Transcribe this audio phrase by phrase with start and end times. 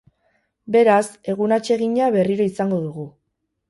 [0.77, 1.03] Beraz,
[1.35, 3.11] egun atsegina berriro izango dugu.